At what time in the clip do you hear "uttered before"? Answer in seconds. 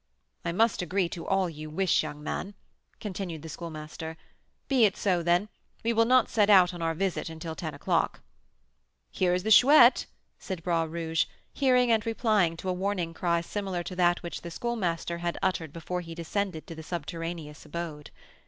15.43-16.01